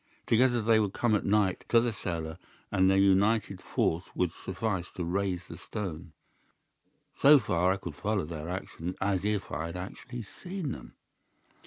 Together 0.25 0.63
they 0.63 0.79
would 0.79 0.93
come 0.93 1.13
at 1.13 1.25
night 1.27 1.63
to 1.69 1.79
the 1.79 1.93
cellar, 1.93 2.39
and 2.71 2.89
their 2.89 2.97
united 2.97 3.61
force 3.61 4.05
would 4.15 4.31
suffice 4.33 4.89
to 4.89 5.05
raise 5.05 5.45
the 5.45 5.57
stone. 5.57 6.11
So 7.15 7.37
far 7.37 7.71
I 7.71 7.77
could 7.77 7.93
follow 7.93 8.25
their 8.25 8.49
actions 8.49 8.95
as 8.99 9.23
if 9.23 9.51
I 9.51 9.67
had 9.67 9.77
actually 9.77 10.23
seen 10.23 10.71
them. 10.71 10.95